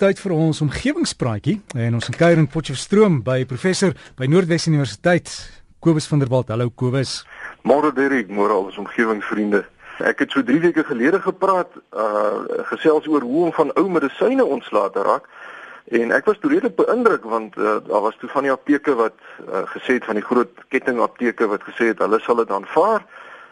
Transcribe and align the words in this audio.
tyd 0.00 0.20
vir 0.22 0.32
ons 0.32 0.62
omgewingspraatjie 0.64 1.58
en 1.76 1.96
ons 1.98 2.06
kuier 2.14 2.38
in 2.40 2.46
Potchefstroom 2.48 3.18
by 3.24 3.42
professor 3.48 3.92
by 4.16 4.24
Noordwes 4.32 4.64
Universiteit 4.70 5.28
Kobus 5.84 6.06
van 6.08 6.22
der 6.22 6.30
Walt. 6.32 6.48
Hallo 6.48 6.70
Kobus. 6.72 7.18
Môre 7.68 7.90
Derek, 7.92 8.30
môre 8.32 8.56
al 8.56 8.70
ons 8.70 8.78
omgewingsvriende. 8.80 9.60
Ek 10.08 10.22
het 10.24 10.32
so 10.32 10.40
3 10.40 10.62
weke 10.64 10.86
gelede 10.88 11.20
gepraat, 11.20 11.76
uh 11.92 12.64
gesels 12.70 13.10
oor 13.12 13.26
hoe 13.28 13.44
om 13.50 13.52
van 13.52 13.74
ou 13.76 13.90
medisyne 13.92 14.44
ontslae 14.44 14.88
te 14.94 15.04
raak. 15.04 15.28
En 15.92 16.16
ek 16.16 16.32
was 16.32 16.40
redelik 16.46 16.78
beïndruk 16.80 17.26
want 17.28 17.58
uh, 17.58 17.76
daar 17.84 18.04
was 18.06 18.16
toe 18.20 18.30
van 18.32 18.48
die 18.48 18.54
apteke 18.54 18.94
wat 18.96 19.16
uh, 19.20 19.66
gesê 19.74 19.98
het 19.98 20.08
van 20.08 20.16
die 20.16 20.24
groot 20.24 20.64
ketting 20.72 21.00
apteke 21.04 21.48
wat 21.50 21.66
gesê 21.68 21.92
het 21.92 22.00
hulle 22.00 22.22
sal 22.24 22.40
dit 22.40 22.50
aanvaar. 22.50 23.04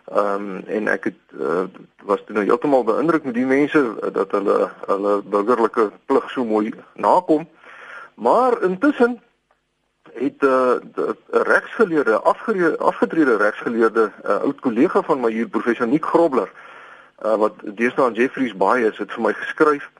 Ehm 0.08 0.56
um, 0.56 0.62
en 0.66 0.88
ek 0.88 1.04
het 1.04 1.38
uh, 1.40 1.64
was 2.02 2.22
toe 2.24 2.34
nou 2.34 2.44
heeltemal 2.44 2.84
beïndruk 2.84 3.24
met 3.24 3.34
die 3.34 3.46
mense 3.46 3.78
uh, 3.78 4.12
dat 4.12 4.30
hulle 4.30 4.70
hulle 4.86 5.22
burgerlike 5.22 5.90
plig 6.06 6.30
so 6.30 6.44
mooi 6.44 6.72
nakom. 6.94 7.48
Maar 8.14 8.62
intussen 8.62 9.20
het 10.12 10.40
'n 10.40 10.46
uh, 10.46 11.10
regsgeleerde 11.30 12.20
afgetrede 12.78 13.36
regsgeleerde 13.36 14.04
'n 14.04 14.30
uh, 14.30 14.40
oud 14.42 14.60
kollega 14.60 15.02
van 15.02 15.20
my 15.20 15.30
hier 15.30 15.48
professor 15.48 15.86
Nick 15.88 16.04
Grobler 16.04 16.50
uh, 17.24 17.34
wat 17.34 17.54
deesdae 17.64 18.04
aan 18.04 18.14
Jeffreys 18.14 18.56
Bay 18.56 18.82
is 18.82 18.98
het 18.98 19.12
vir 19.12 19.22
my 19.22 19.32
geskryf 19.32 19.90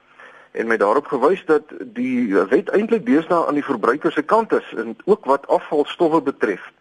en 0.51 0.67
my 0.67 0.77
daarop 0.77 1.07
gewys 1.07 1.45
dat 1.45 1.63
die 1.85 2.35
wet 2.35 2.69
eintlik 2.69 3.07
deesdae 3.07 3.47
aan 3.47 3.55
die 3.55 3.65
verbruiker 3.65 4.13
se 4.13 4.23
kant 4.23 4.53
is 4.53 4.75
en 4.77 4.97
ook 5.05 5.25
wat 5.25 5.47
afvalstowwe 5.47 6.23
betref. 6.23 6.73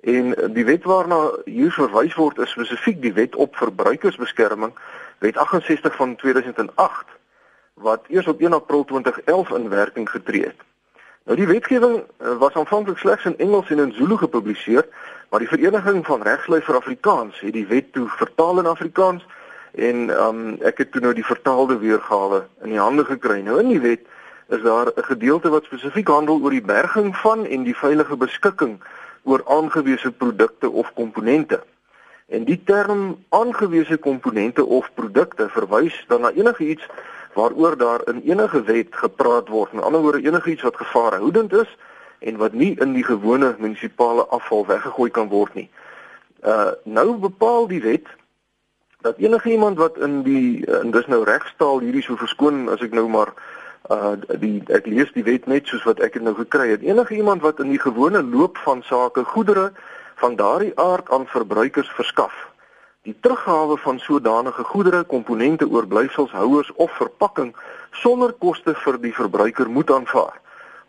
En 0.00 0.34
die 0.52 0.64
wet 0.64 0.84
waarna 0.84 1.18
hier 1.44 1.72
verwys 1.72 2.14
word 2.14 2.38
is 2.38 2.50
spesifiek 2.50 3.02
die 3.02 3.12
wet 3.12 3.36
op 3.36 3.56
verbruikersbeskerming, 3.56 4.72
wet 5.18 5.36
68 5.36 5.96
van 5.96 6.16
2008 6.16 7.18
wat 7.74 8.04
eers 8.08 8.26
op 8.26 8.40
1 8.40 8.52
April 8.52 8.84
2011 8.84 9.50
in 9.50 9.68
werking 9.68 10.10
getree 10.10 10.44
het. 10.44 10.56
Nou 11.24 11.36
die 11.36 11.46
wetgewing 11.46 12.00
eh, 12.00 12.36
was 12.38 12.54
aanvanklik 12.54 12.98
slegs 12.98 13.24
in 13.24 13.38
Engels 13.38 13.70
en 13.70 13.78
in 13.78 13.92
Zulu 13.92 14.16
gepubliseer, 14.16 14.86
maar 15.28 15.38
die 15.38 15.48
Vereniging 15.48 16.06
van 16.06 16.22
Regslui 16.22 16.60
vir 16.60 16.76
Afrikaans 16.76 17.40
het 17.40 17.52
die 17.52 17.66
wet 17.66 17.92
toe 17.92 18.08
vertaal 18.08 18.58
in 18.58 18.66
Afrikaans 18.66 19.26
en 19.72 20.08
um, 20.10 20.56
ek 20.66 20.82
het 20.82 20.92
toe 20.92 21.00
nou 21.00 21.12
die 21.14 21.24
vertaalde 21.24 21.78
weergawe 21.78 22.42
in 22.64 22.72
die 22.74 22.80
hande 22.80 23.04
gekry. 23.04 23.38
Nou 23.46 23.60
in 23.60 23.68
die 23.68 23.80
wet 23.80 24.08
is 24.48 24.62
daar 24.62 24.90
'n 24.96 25.04
gedeelte 25.12 25.48
wat 25.48 25.64
spesifiek 25.64 26.08
handel 26.08 26.40
oor 26.42 26.50
die 26.50 26.66
berging 26.66 27.16
van 27.16 27.46
en 27.46 27.62
die 27.62 27.76
veilige 27.76 28.16
beskikking 28.16 28.80
oor 29.22 29.42
aangewese 29.46 30.10
produkte 30.10 30.70
of 30.70 30.92
komponente. 30.92 31.62
En 32.26 32.44
die 32.44 32.60
term 32.64 33.24
aangewese 33.28 33.98
komponente 33.98 34.64
of 34.64 34.90
produkte 34.94 35.48
verwys 35.48 36.04
dan 36.08 36.20
na 36.20 36.30
enigiets 36.30 36.86
waaroor 37.34 37.76
daar 37.76 38.08
in 38.08 38.22
enige 38.24 38.62
wet 38.62 38.86
gepraat 38.90 39.48
word. 39.48 39.72
Met 39.72 39.84
ander 39.84 40.00
woorde 40.00 40.22
enigiets 40.22 40.62
wat 40.62 40.76
gevaarhoudend 40.76 41.52
is 41.52 41.76
en 42.18 42.36
wat 42.36 42.52
nie 42.52 42.74
in 42.80 42.92
die 42.92 43.04
gewone 43.04 43.54
munisipale 43.58 44.26
afval 44.26 44.66
weggegooi 44.66 45.10
kan 45.10 45.28
word 45.28 45.54
nie. 45.54 45.70
Uh 46.44 46.70
nou 46.84 47.16
bepaal 47.16 47.66
die 47.66 47.82
wet 47.82 48.06
dat 49.00 49.16
enige 49.16 49.50
iemand 49.50 49.78
wat 49.78 49.98
in 49.98 50.22
die 50.22 50.66
en 50.66 50.90
dis 50.90 51.06
nou 51.06 51.24
regstaal 51.24 51.80
hierdie 51.80 52.02
so 52.02 52.16
verskoon 52.16 52.68
as 52.68 52.80
ek 52.80 52.92
nou 52.92 53.08
maar 53.08 53.32
uh 53.34 53.59
die 53.88 54.62
ek 54.68 54.86
lees 54.86 55.10
die 55.14 55.24
wet 55.24 55.46
net 55.46 55.66
soos 55.66 55.84
wat 55.88 56.00
ek 56.00 56.12
dit 56.18 56.22
nou 56.22 56.34
gekry 56.34 56.70
het. 56.70 56.82
Enige 56.82 57.16
iemand 57.16 57.42
wat 57.42 57.60
in 57.60 57.70
die 57.72 57.80
gewone 57.80 58.22
loop 58.22 58.58
van 58.58 58.82
sake 58.82 59.24
goedere 59.24 59.72
van 60.20 60.36
daardie 60.36 60.72
aard 60.78 61.10
aan 61.10 61.26
verbruikers 61.26 61.88
verskaf, 61.96 62.34
die 63.02 63.16
teruggawe 63.20 63.76
van 63.80 63.98
sodanige 63.98 64.64
goedere, 64.64 65.04
komponente, 65.04 65.68
oorblyfsels, 65.68 66.30
houers 66.30 66.72
of 66.76 66.92
verpakking 66.92 67.54
sonder 67.90 68.32
koste 68.32 68.74
vir 68.74 69.00
die 69.00 69.14
verbruiker 69.14 69.70
moet 69.70 69.90
aanvaar, 69.90 70.36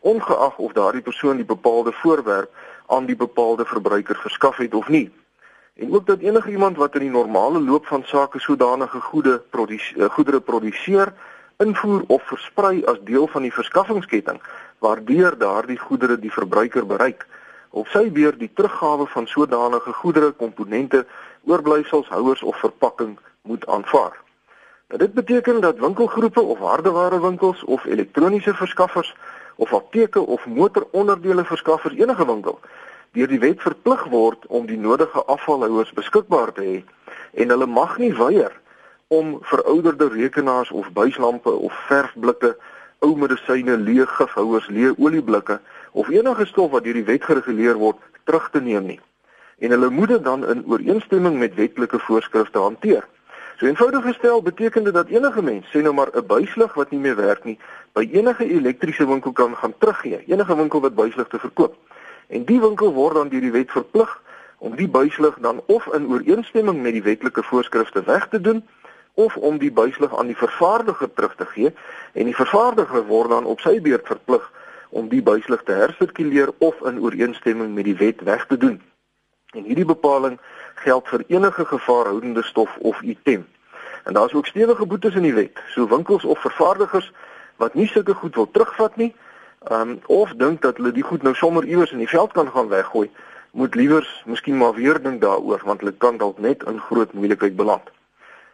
ongeag 0.02 0.58
of 0.58 0.76
daardie 0.76 1.02
persoon 1.02 1.40
die 1.40 1.48
bepaalde 1.48 1.92
voorwerp 1.92 2.52
aan 2.92 3.06
die 3.08 3.16
bepaalde 3.16 3.66
verbruiker 3.66 4.20
verskaf 4.20 4.58
het 4.58 4.74
of 4.74 4.90
nie. 4.90 5.08
En 5.80 5.94
ook 5.96 6.06
dat 6.06 6.20
enige 6.20 6.52
iemand 6.52 6.78
wat 6.78 6.96
in 6.96 7.08
die 7.08 7.16
normale 7.16 7.62
loop 7.62 7.86
van 7.86 8.04
sake 8.04 8.40
sodanige 8.40 9.00
goede 9.00 9.40
produseer, 9.50 10.10
goedere 10.10 10.42
produseer, 10.42 11.14
invoer 11.64 12.04
of 12.08 12.24
versprei 12.30 12.82
as 12.92 13.00
deel 13.08 13.28
van 13.28 13.46
die 13.48 13.54
verskaffingsketting 13.54 14.42
waardeur 14.82 15.38
daardie 15.38 15.80
goedere 15.80 16.18
die 16.20 16.34
verbruiker 16.34 16.86
bereik 16.86 17.28
of 17.72 17.88
sy 17.94 18.10
beheer 18.12 18.36
die 18.38 18.52
teruggawe 18.54 19.06
van 19.08 19.28
sodanige 19.28 19.94
goedere, 20.02 20.32
komponente, 20.32 21.06
oorblyfsels, 21.48 22.10
houers 22.12 22.44
of 22.44 22.58
verpakking 22.60 23.18
moet 23.48 23.68
aanvaar. 23.68 24.18
Nou, 24.92 25.00
dit 25.00 25.14
beteken 25.14 25.62
dat 25.62 25.80
winkelgroepe 25.80 26.42
of 26.42 26.60
hardewarewinkels 26.60 27.64
of 27.64 27.86
elektroniese 27.86 28.54
verskaffers 28.54 29.16
of 29.56 29.74
apteke 29.74 30.20
of 30.20 30.46
motoronderdele 30.46 31.46
verskaffers 31.46 31.96
enige 31.96 32.26
winkel 32.26 32.60
deur 33.12 33.28
die 33.28 33.40
wet 33.40 33.62
verplig 33.62 34.04
word 34.12 34.46
om 34.48 34.66
die 34.66 34.80
nodige 34.80 35.24
afvalhouers 35.32 35.92
beskikbaar 35.96 36.52
te 36.56 36.64
hê 36.68 36.78
en 37.44 37.54
hulle 37.54 37.68
mag 37.68 37.98
nie 38.00 38.14
weier 38.16 38.56
om 39.12 39.38
verouderde 39.42 40.08
rekenaars 40.08 40.72
of 40.72 40.92
buislampe 40.96 41.52
of 41.52 41.74
verfblikke, 41.88 42.56
ou 43.04 43.16
medisyne, 43.20 43.76
leë 43.76 44.06
gifhouers, 44.08 44.70
leë 44.72 44.94
olieblikke 44.96 45.58
of 45.92 46.10
enige 46.14 46.46
stof 46.48 46.72
wat 46.72 46.86
deur 46.86 46.96
die 46.96 47.08
wet 47.10 47.26
gereguleer 47.28 47.76
word 47.82 48.00
terug 48.30 48.48
te 48.54 48.62
neem 48.64 48.88
nie. 48.94 49.00
En 49.60 49.76
hulle 49.76 49.90
moet 49.92 50.14
dit 50.14 50.24
dan 50.24 50.46
in 50.48 50.64
ooreenstemming 50.64 51.36
met 51.42 51.58
wetlike 51.60 52.00
voorskrifte 52.06 52.64
hanteer. 52.64 53.04
So 53.60 53.68
eenvoudig 53.68 54.08
gestel 54.08 54.42
beteken 54.42 54.88
dit 54.88 54.96
dat 54.96 55.12
enige 55.12 55.44
mens, 55.44 55.68
sê 55.74 55.84
nou 55.84 55.94
maar 55.94 56.16
'n 56.16 56.26
buislig 56.26 56.74
wat 56.74 56.92
nie 56.96 57.00
meer 57.00 57.16
werk 57.16 57.44
nie, 57.44 57.60
by 57.94 58.08
enige 58.14 58.48
elektriese 58.48 59.08
winkel 59.08 59.32
kan 59.32 59.56
gaan 59.56 59.74
teruggee, 59.78 60.24
enige 60.28 60.56
winkel 60.56 60.82
wat 60.82 60.96
buisligte 60.96 61.40
verkoop. 61.40 61.76
En 62.28 62.46
die 62.46 62.62
winkel 62.62 62.94
word 62.94 63.16
dan 63.16 63.30
deur 63.30 63.42
die 63.42 63.52
wet 63.52 63.72
verplig 63.72 64.22
om 64.58 64.76
die 64.76 64.88
buislig 64.88 65.38
dan 65.42 65.62
of 65.66 65.88
in 65.94 66.08
ooreenstemming 66.08 66.82
met 66.82 66.94
die 66.94 67.04
wetlike 67.04 67.44
voorskrifte 67.44 68.04
weg 68.04 68.28
te 68.28 68.42
doen 68.42 68.64
of 69.14 69.38
om 69.38 69.58
die 69.58 69.72
buislig 69.72 70.18
aan 70.18 70.28
die 70.32 70.38
vervaardiger 70.38 71.14
terug 71.14 71.36
te 71.36 71.46
gee 71.46 71.74
en 72.14 72.26
die 72.26 72.36
vervaardiger 72.36 73.06
word 73.06 73.30
dan 73.30 73.46
op 73.46 73.60
sy 73.60 73.80
beurt 73.82 74.08
verplig 74.08 74.52
om 74.90 75.08
die 75.10 75.22
buislig 75.24 75.64
te 75.64 75.72
hersirkuleer 75.72 76.52
of 76.58 76.82
in 76.86 77.00
ooreenstemming 77.00 77.74
met 77.74 77.88
die 77.88 77.96
wet 77.96 78.22
weg 78.28 78.46
te 78.48 78.58
doen. 78.58 78.82
En 79.56 79.64
hierdie 79.64 79.86
bepaling 79.86 80.40
geld 80.76 81.08
vir 81.08 81.24
enige 81.28 81.66
gevaarhoudende 81.66 82.44
stof 82.44 82.78
of 82.78 83.02
item. 83.02 83.48
En 84.04 84.14
daar's 84.14 84.34
ook 84.34 84.48
stewige 84.48 84.86
boetes 84.86 85.16
in 85.16 85.28
die 85.28 85.34
wet. 85.34 85.60
So 85.70 85.88
winkels 85.88 86.26
of 86.26 86.40
vervaardigers 86.40 87.12
wat 87.56 87.74
nie 87.74 87.88
sulke 87.88 88.14
goed 88.14 88.36
wil 88.36 88.52
terugvat 88.52 88.96
nie, 88.96 89.14
um, 89.72 90.00
of 90.06 90.34
dink 90.38 90.62
dat 90.62 90.78
hulle 90.78 90.92
die 90.92 91.06
goed 91.06 91.24
nou 91.24 91.36
sommer 91.36 91.66
iewers 91.66 91.92
in 91.92 92.02
die 92.02 92.10
veld 92.10 92.32
kan 92.34 92.50
gaan 92.52 92.68
weggooi, 92.68 93.10
moet 93.52 93.76
liewers 93.76 94.10
miskien 94.26 94.58
maar 94.58 94.74
weer 94.74 95.02
dink 95.02 95.22
daaroor 95.22 95.62
want 95.66 95.84
hulle 95.84 95.94
kan 95.98 96.18
dalk 96.18 96.40
net 96.40 96.64
in 96.64 96.80
groot 96.80 97.14
moeilikheid 97.14 97.56
beland. 97.56 97.92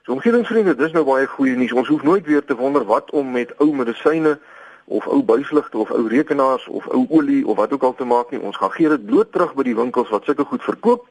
So 0.08 0.14
omgewingsvriende, 0.14 0.72
dis 0.80 0.94
nou 0.96 1.02
baie 1.04 1.26
goeie 1.28 1.58
nuus. 1.60 1.74
Ons 1.76 1.90
hoef 1.92 2.04
nooit 2.08 2.24
weer 2.26 2.46
te 2.48 2.56
wonder 2.56 2.86
wat 2.88 3.10
om 3.12 3.32
met 3.32 3.50
ou 3.60 3.74
medisyne 3.76 4.38
of 4.86 5.08
ou 5.12 5.18
buisligte 5.20 5.78
of 5.78 5.90
ou 5.92 6.06
rekenaars 6.08 6.68
of 6.68 6.86
ou 6.96 7.02
olie 7.10 7.42
of 7.44 7.58
wat 7.58 7.74
ook 7.76 7.84
al 7.84 7.96
te 7.96 8.08
maak 8.08 8.32
nie. 8.32 8.40
Ons 8.40 8.56
gaan 8.56 8.72
gee 8.72 8.88
dit 8.88 9.04
bloot 9.06 9.34
terug 9.36 9.52
by 9.58 9.66
die 9.68 9.76
winkels 9.76 10.08
wat 10.16 10.24
sulke 10.24 10.46
goed 10.48 10.64
verkoop. 10.64 11.04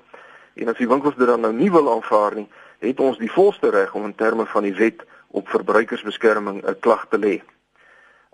En 0.56 0.72
as 0.72 0.80
die 0.80 0.88
winkels 0.88 1.18
dit 1.20 1.28
dan 1.28 1.44
nou 1.44 1.50
nie 1.52 1.68
wil 1.74 1.90
aanvaar 1.92 2.38
nie, 2.38 2.46
het 2.86 3.02
ons 3.04 3.20
die 3.20 3.28
volste 3.34 3.68
reg 3.74 3.92
om 3.92 4.06
in 4.08 4.14
terme 4.16 4.46
van 4.48 4.64
die 4.64 4.72
wet 4.80 5.04
op 5.28 5.52
verbruikersbeskerming 5.52 6.62
'n 6.64 6.80
klag 6.80 7.04
te 7.10 7.20
lê. 7.20 7.34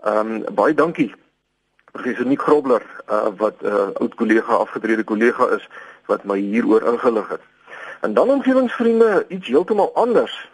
Ehm 0.07 0.31
um, 0.31 0.55
baie 0.55 0.73
dankie. 0.73 1.11
Professor 1.91 2.25
Nick 2.25 2.41
Grobler, 2.41 2.87
uh, 3.11 3.35
wat 3.35 3.59
'n 3.61 3.67
uh, 3.67 3.91
oud 3.99 4.15
kollega, 4.15 4.53
afgetrede 4.63 5.03
kollega 5.03 5.51
is 5.59 5.67
wat 6.05 6.23
my 6.23 6.39
hieroor 6.39 6.87
ingelig 6.87 7.27
het. 7.27 7.43
En 8.01 8.13
dan 8.13 8.29
omgewingsvriende 8.29 9.25
iets 9.27 9.47
heeltemal 9.47 9.91
anders. 9.93 10.51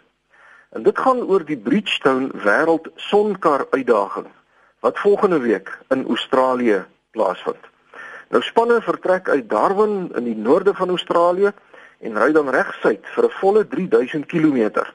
En 0.69 0.83
dit 0.83 0.99
gaan 0.99 1.23
oor 1.25 1.41
die 1.45 1.57
Bridgestone 1.57 2.29
Wêreld 2.43 2.91
Sonkar 2.95 3.65
uitdaging 3.69 4.27
wat 4.79 4.99
volgende 4.99 5.39
week 5.39 5.77
in 5.87 6.05
Australië 6.07 6.85
plaasvind. 7.11 7.63
Nou 8.29 8.43
spanne 8.43 8.81
vertrek 8.81 9.29
uit 9.29 9.49
Darwin 9.49 10.11
in 10.15 10.23
die 10.23 10.35
noorde 10.37 10.73
van 10.73 10.89
Australië 10.89 11.51
en 11.99 12.19
ry 12.21 12.31
dan 12.31 12.49
regsuit 12.49 13.07
vir 13.15 13.25
'n 13.25 13.37
volle 13.39 13.67
3000 13.67 14.25
km. 14.25 14.85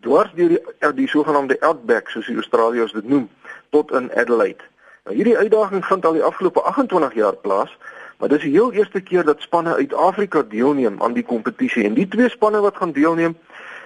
Dwars 0.00 0.32
deur 0.34 0.48
die 0.48 0.62
die, 0.78 0.94
die 0.94 1.08
sogenaamde 1.08 1.60
Outback 1.60 2.08
soos 2.08 2.26
die 2.26 2.36
Australiërs 2.36 2.92
dit 2.92 3.08
noem 3.08 3.28
tot 3.70 3.90
in 3.90 4.10
Adelaide. 4.14 4.64
Nou 5.04 5.16
hierdie 5.16 5.38
uitdaging 5.38 5.84
vind 5.86 6.04
al 6.06 6.12
die 6.12 6.22
afgelope 6.22 6.60
28 6.62 7.14
jaar 7.14 7.36
plaas, 7.36 7.78
maar 8.18 8.28
dis 8.28 8.42
die 8.42 8.52
heel 8.52 8.72
eerste 8.72 9.00
keer 9.00 9.24
dat 9.24 9.40
spanne 9.40 9.74
uit 9.74 9.94
Afrika 9.94 10.42
deelneem 10.42 11.02
aan 11.02 11.12
die 11.12 11.26
kompetisie 11.26 11.84
en 11.84 11.94
die 11.94 12.08
twee 12.08 12.28
spanne 12.28 12.60
wat 12.60 12.76
gaan 12.76 12.92
deelneem 12.92 13.36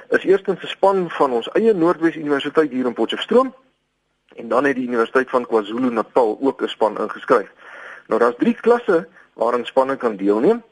is 0.09 0.25
eerstens 0.25 0.63
'n 0.63 0.67
span 0.67 1.11
van 1.11 1.31
ons 1.31 1.49
eie 1.53 1.75
Noordwes 1.75 2.17
Universiteit 2.17 2.71
hier 2.71 2.87
in 2.87 2.93
Potchefstroom 2.93 3.55
en 4.37 4.49
dan 4.49 4.65
het 4.65 4.75
die 4.75 4.87
Universiteit 4.87 5.31
van 5.31 5.47
KwaZulu-Natal 5.47 6.39
ook 6.41 6.63
'n 6.63 6.69
span 6.69 6.99
ingeskryf. 6.99 7.51
Nou 8.07 8.21
daar's 8.21 8.37
drie 8.39 8.55
klasse 8.55 9.09
waarin 9.33 9.65
spanne 9.65 9.97
kan 9.97 10.17
deelneem. 10.17 10.63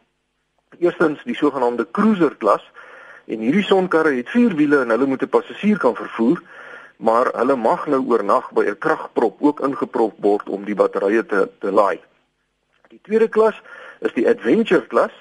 Eerstens 0.78 1.22
die 1.24 1.36
sogenaamde 1.36 1.90
cruiser 1.90 2.36
klas 2.36 2.70
en 3.26 3.38
hierdie 3.38 3.64
sonkarre 3.64 4.14
het 4.14 4.28
vier 4.28 4.54
wiele 4.54 4.80
en 4.80 4.88
hulle 4.88 5.06
moet 5.06 5.22
'n 5.22 5.28
passasier 5.28 5.78
kan 5.78 5.94
vervoer. 5.94 6.42
maar 6.96 7.28
hulle 7.32 7.56
mag 7.56 7.86
nou 7.86 8.00
oornag 8.06 8.52
by 8.52 8.64
'n 8.64 8.78
kragprop 8.78 9.36
ook 9.40 9.60
ingeprop 9.60 10.14
word 10.18 10.48
om 10.48 10.64
die 10.64 10.74
batterye 10.74 11.26
te 11.26 11.48
te 11.58 11.72
laai. 11.72 12.00
Die 12.88 13.00
tweede 13.02 13.28
klas 13.28 13.62
is 14.00 14.12
die 14.12 14.28
Adventure 14.28 14.86
klas 14.86 15.12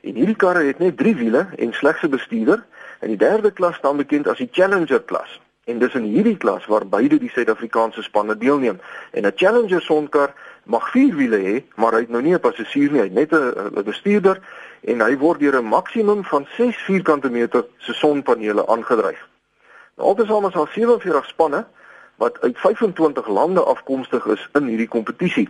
en 0.00 0.14
hierdie 0.14 0.36
karre 0.36 0.64
het 0.64 0.78
net 0.78 0.96
3 0.96 1.14
wiele 1.14 1.46
en 1.56 1.72
slegs 1.72 2.02
'n 2.02 2.10
bestuurder 2.10 2.64
en 3.02 3.10
die 3.10 3.18
derde 3.18 3.50
klas 3.50 3.76
staan 3.76 3.98
bekend 3.98 4.28
as 4.30 4.38
die 4.38 4.48
Challenger 4.52 5.02
klas. 5.02 5.40
En 5.66 5.78
dis 5.78 5.94
in 5.98 6.06
hierdie 6.06 6.36
klas 6.38 6.66
waar 6.70 6.86
beide 6.86 7.18
die 7.18 7.30
Suid-Afrikaanse 7.30 8.02
spanne 8.02 8.36
deelneem. 8.38 8.78
En 9.10 9.26
'n 9.26 9.32
Challenger 9.36 9.82
sonkar 9.82 10.34
mag 10.64 10.90
4 10.90 11.14
wiele 11.14 11.38
hê, 11.38 11.62
maar 11.74 11.92
hy 11.92 12.00
het 12.00 12.08
nou 12.08 12.22
nie 12.22 12.34
'n 12.34 12.40
passasier 12.40 12.90
nie, 12.90 13.00
hy 13.00 13.08
het 13.10 13.14
net 13.14 13.32
'n 13.32 13.82
bestuurder 13.84 14.38
en 14.80 15.00
hy 15.00 15.16
word 15.18 15.40
deur 15.40 15.58
'n 15.58 15.64
maksimum 15.64 16.24
van 16.24 16.46
6 16.56 16.76
vierkante 16.76 17.30
meter 17.30 17.64
se 17.78 17.92
sonpanele 17.92 18.66
aangedryf. 18.66 19.26
Nou 19.96 20.08
altesaam 20.08 20.46
is 20.46 20.52
daar 20.52 20.70
47 20.72 21.26
spanne 21.26 21.66
wat 22.16 22.40
uit 22.40 22.58
25 22.58 23.28
lande 23.28 23.60
afkomstig 23.60 24.26
is 24.26 24.48
in 24.52 24.66
hierdie 24.66 24.88
kompetisie. 24.88 25.48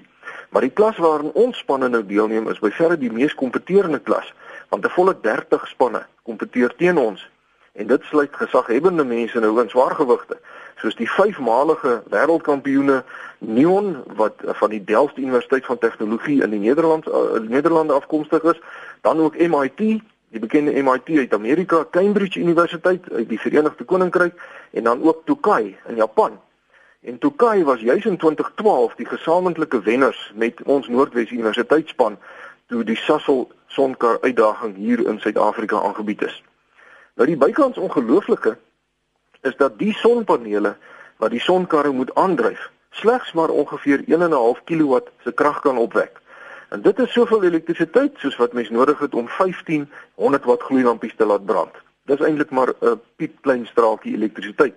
Maar 0.50 0.62
die 0.62 0.72
klas 0.72 0.96
waarin 0.96 1.32
ons 1.32 1.58
spanne 1.58 1.88
nou 1.88 2.06
deelneem 2.06 2.48
is 2.48 2.58
by 2.58 2.70
verre 2.70 2.98
die 2.98 3.12
mees 3.12 3.34
kompeterende 3.34 3.98
klas, 3.98 4.32
want 4.68 4.84
'n 4.84 4.90
volle 4.90 5.20
30 5.20 5.68
spanne 5.68 6.06
kompeteer 6.22 6.74
teen 6.76 6.98
ons 6.98 7.30
en 7.72 7.86
dit 7.86 8.02
sluit 8.04 8.36
gesaghebende 8.36 9.04
mense 9.04 9.40
nou 9.40 9.60
in 9.60 9.68
swaargewigte 9.68 10.38
soos 10.82 10.96
die 10.98 11.08
vyfmalige 11.10 12.00
wêreldkampioene 12.10 13.02
Neon 13.38 13.96
wat 14.18 14.42
van 14.58 14.70
die 14.70 14.84
Delft 14.84 15.18
Universiteit 15.18 15.66
van 15.66 15.78
Tegnologie 15.78 16.42
in 16.42 16.50
die 16.50 16.60
Nederland 16.62 17.06
uh, 17.06 17.38
Nederlande 17.40 17.92
afkomstig 17.92 18.42
is. 18.42 18.60
Dan 19.00 19.18
ook 19.18 19.38
MIT 19.38 19.78
die 19.78 20.40
bekende 20.40 20.82
MIT 20.82 21.08
uit 21.18 21.34
Amerika 21.34 21.84
Cambridge 21.90 22.40
Universiteit 22.40 23.10
uit 23.12 23.28
die 23.28 23.40
Verenigde 23.40 23.84
Koninkryk 23.84 24.34
en 24.70 24.84
dan 24.84 25.02
ook 25.02 25.22
Tokai 25.24 25.76
in 25.88 25.96
Japan. 25.96 26.40
En 27.00 27.18
Tokai 27.18 27.64
was 27.64 27.80
juis 27.80 28.04
in 28.04 28.16
2012 28.16 28.94
die 28.94 29.06
gesamentlike 29.06 29.82
wenners 29.82 30.32
met 30.34 30.62
ons 30.62 30.88
Noordwes 30.88 31.30
Universiteitsspan 31.30 32.18
toe 32.66 32.84
die 32.84 32.96
Sasol 32.96 33.50
Sonkar 33.66 34.18
uitdaging 34.20 34.76
hier 34.76 35.06
in 35.06 35.18
Suid-Afrika 35.18 35.82
aangebied 35.82 36.22
is 36.22 36.42
Nou 37.14 37.28
die 37.28 37.36
bykans 37.36 37.78
ongelooflike 37.78 38.56
is 39.42 39.56
dat 39.56 39.78
die 39.78 39.92
sonpanele 39.94 40.76
wat 41.20 41.30
die 41.30 41.42
sonkarre 41.42 41.92
moet 41.92 42.14
aandryf, 42.14 42.70
slegs 42.90 43.32
maar 43.32 43.52
ongeveer 43.52 44.04
1.5 44.08 44.64
kW 44.64 45.00
se 45.24 45.32
krag 45.32 45.60
kan 45.60 45.78
opwek. 45.78 46.20
En 46.72 46.80
dit 46.82 46.98
is 46.98 47.12
soveel 47.12 47.44
elektrisiteit 47.44 48.16
soos 48.16 48.36
wat 48.40 48.52
mens 48.56 48.70
nodig 48.70 48.98
het 48.98 49.14
om 49.14 49.28
1500 49.36 50.44
watt 50.48 50.62
gloeilampies 50.62 51.14
te 51.16 51.26
laat 51.28 51.44
brand. 51.44 51.74
Dis 52.08 52.24
eintlik 52.24 52.50
maar 52.50 52.72
'n 52.80 53.00
piep 53.16 53.34
klein 53.40 53.66
straaltjie 53.66 54.14
elektrisiteit. 54.14 54.74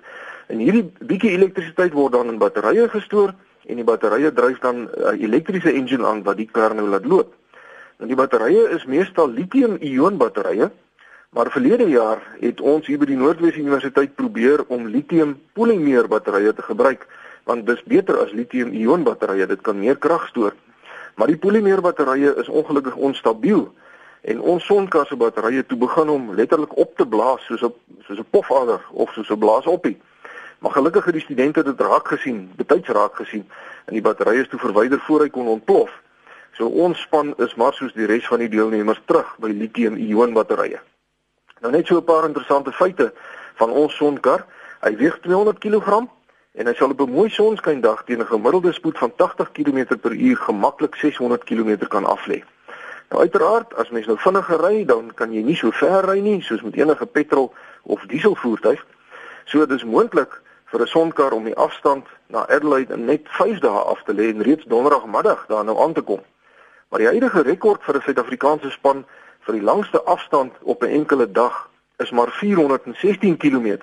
En 0.48 0.60
hierdie 0.60 0.92
bietjie 1.00 1.32
elektrisiteit 1.32 1.94
word 1.94 2.12
dan 2.12 2.28
in 2.28 2.38
batterye 2.38 2.90
gestoor 2.90 3.34
en 3.66 3.76
die 3.76 3.84
batterye 3.84 4.34
dryf 4.34 4.60
dan 4.60 4.90
'n 4.92 5.24
elektriese 5.24 5.72
engine 5.72 6.06
aan 6.06 6.24
wat 6.24 6.38
die 6.38 6.50
kar 6.52 6.76
nou 6.76 6.88
laat 6.88 7.06
loop. 7.06 7.34
En 7.98 8.08
die 8.08 8.16
batterye 8.16 8.70
is 8.70 8.86
meestal 8.86 9.30
lithium-ion 9.30 10.18
batterye 10.18 10.72
Maar 11.36 11.52
verlede 11.52 11.90
jaar 11.90 12.22
het 12.40 12.62
ons 12.62 12.86
hier 12.88 12.96
by 13.02 13.10
die 13.10 13.18
Noordwes 13.20 13.58
Universiteit 13.60 14.14
probeer 14.16 14.62
om 14.72 14.86
lithium 14.88 15.34
polymeer 15.52 16.08
batterye 16.08 16.54
te 16.56 16.64
gebruik 16.64 17.02
want 17.44 17.66
dis 17.68 17.82
beter 17.92 18.22
as 18.24 18.32
lithium 18.32 18.72
ion 18.72 19.04
batterye 19.04 19.44
dit 19.50 19.60
kan 19.68 19.76
meer 19.76 20.00
krag 20.00 20.30
stoor. 20.30 20.56
Maar 21.20 21.34
die 21.34 21.42
polymeer 21.44 21.84
batterye 21.84 22.32
is 22.40 22.48
ongelukkig 22.48 22.96
onstabiel 22.96 23.66
en 24.32 24.40
ons 24.54 24.70
sonkasse 24.72 25.20
batterye 25.20 25.66
toe 25.66 25.78
begin 25.84 26.14
om 26.16 26.32
letterlik 26.40 26.78
op 26.86 26.96
te 26.96 27.10
blaas 27.18 27.44
soos 27.52 27.68
'n 27.68 27.74
soos 28.08 28.24
'n 28.24 28.32
pofadder 28.32 28.80
of 28.92 29.12
soos 29.12 29.30
'n 29.30 29.40
blaasoppie. 29.44 30.00
Maar 30.60 30.72
gelukkig 30.72 31.06
het 31.06 31.20
die 31.20 31.28
studente 31.28 31.64
dit 31.64 31.80
raak 31.82 32.08
gesien, 32.08 32.50
betyds 32.56 32.88
raak 32.88 33.16
gesien 33.16 33.46
en 33.86 33.94
die 33.94 34.02
batterye 34.08 34.42
is 34.42 34.48
toe 34.48 34.60
verwyder 34.60 35.00
voor 35.00 35.22
hy 35.22 35.30
kon 35.30 35.48
ontplof. 35.48 35.92
So 36.54 36.68
ons 36.68 37.02
span 37.02 37.34
is 37.38 37.56
maar 37.56 37.74
soos 37.74 37.94
die 37.94 38.06
res 38.06 38.28
van 38.28 38.40
die 38.40 38.50
deelnemers 38.50 39.02
terug 39.06 39.36
by 39.38 39.52
lithium 39.52 39.96
ion 39.98 40.34
batterye. 40.34 40.80
Nou 41.66 41.78
net 41.78 41.88
so 41.88 41.98
'n 41.98 42.04
paar 42.04 42.26
interessante 42.26 42.72
feite 42.72 43.14
van 43.56 43.70
ons 43.70 43.96
sonkar. 43.96 44.46
Hy 44.80 44.96
weeg 44.96 45.18
200 45.22 45.58
kg 45.58 46.06
en 46.52 46.68
hy 46.68 46.74
sal 46.74 46.90
op 46.90 47.00
'n 47.02 47.12
mooi 47.12 47.30
sonskyndag 47.30 48.04
teen 48.04 48.20
'n 48.20 48.26
gemiddelde 48.26 48.72
spoed 48.72 48.98
van 48.98 49.16
80 49.16 49.52
km/h 49.52 50.36
gemaklik 50.46 50.96
600 50.96 51.44
km 51.44 51.88
kan 51.88 52.06
aflê. 52.06 52.44
Nou 53.10 53.22
uiteraard, 53.22 53.76
as 53.76 53.90
mens 53.90 54.06
nou 54.06 54.18
vinniger 54.18 54.60
ry, 54.62 54.86
dan 54.86 55.14
kan 55.14 55.34
jy 55.34 55.42
nie 55.42 55.56
so 55.56 55.72
ver 55.72 56.06
ry 56.06 56.20
nie 56.20 56.42
soos 56.42 56.62
met 56.62 56.76
enige 56.76 57.06
petrol 57.06 57.54
of 57.84 58.02
diesel 58.02 58.36
voertuig. 58.36 58.86
So 59.46 59.66
dis 59.66 59.84
moontlik 59.84 60.42
vir 60.66 60.82
'n 60.82 60.88
sonkar 60.88 61.32
om 61.32 61.44
die 61.44 61.56
afstand 61.56 62.06
na 62.28 62.48
Adelaide 62.48 62.94
in 62.94 63.06
net 63.06 63.22
5 63.24 63.60
dae 63.60 63.84
af 63.92 64.04
te 64.04 64.14
lê 64.14 64.30
en 64.30 64.42
reeds 64.42 64.66
donderdagmiddag 64.66 65.46
daar 65.48 65.66
nou 65.66 65.82
aan 65.82 65.94
te 65.94 66.02
kom. 66.02 66.22
Maar 66.90 67.00
die 67.00 67.08
huidige 67.08 67.42
rekord 67.42 67.84
vir 67.84 67.96
'n 67.96 68.02
Suid-Afrikaanse 68.02 68.70
span 68.70 69.06
vir 69.46 69.60
die 69.60 69.66
langste 69.66 70.02
afstand 70.04 70.54
op 70.62 70.84
'n 70.84 70.96
enkele 71.00 71.32
dag 71.32 71.70
is 71.98 72.12
maar 72.12 72.32
416 72.32 73.38
km. 73.38 73.78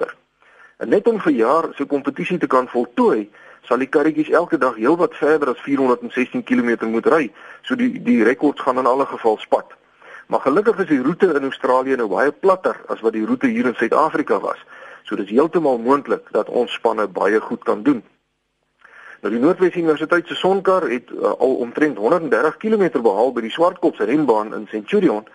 En 0.77 0.89
net 0.89 1.07
om 1.09 1.21
vir 1.21 1.33
jaar 1.33 1.69
so 1.75 1.87
kompetisie 1.87 2.39
te 2.39 2.47
kan 2.47 2.69
voltooi, 2.69 3.31
sal 3.63 3.79
die 3.79 3.87
karretjies 3.87 4.31
elke 4.31 4.59
dag 4.59 4.77
heelwat 4.77 5.15
verder 5.15 5.49
as 5.49 5.61
416 5.61 6.43
km 6.43 6.87
moet 6.87 7.07
ry. 7.07 7.33
So 7.63 7.75
die 7.75 8.03
die 8.03 8.23
rekords 8.25 8.61
gaan 8.61 8.79
in 8.79 8.87
alle 8.87 9.07
geval 9.07 9.39
spat. 9.39 9.67
Maar 10.27 10.41
gelukkig 10.41 10.79
is 10.79 10.89
die 10.89 11.03
roete 11.03 11.35
in 11.35 11.43
Australië 11.43 11.97
nou 11.97 12.09
baie 12.09 12.33
platter 12.33 12.77
as 12.89 13.01
wat 13.01 13.13
die 13.13 13.27
roete 13.27 13.47
hier 13.47 13.67
in 13.67 13.75
Suid-Afrika 13.75 14.41
was. 14.41 14.59
So 15.03 15.17
dis 15.17 15.31
heeltemal 15.31 15.79
moontlik 15.79 16.27
dat 16.31 16.49
ons 16.49 16.73
spanne 16.73 17.07
baie 17.09 17.41
goed 17.41 17.65
kan 17.65 17.83
doen. 17.83 18.03
Nou 19.23 19.31
die 19.35 19.43
Noordwes 19.43 19.77
Universiteit 19.77 20.27
se 20.27 20.35
sonkar 20.35 20.89
het 20.91 21.11
uh, 21.11 21.31
al 21.39 21.55
omtrent 21.63 21.99
130 21.99 22.57
km 22.57 22.89
behaal 23.03 23.31
by 23.33 23.45
die 23.45 23.55
Swartkop 23.55 23.95
se 23.95 24.05
renbaan 24.05 24.55
in 24.55 24.67
Centurion. 24.71 25.29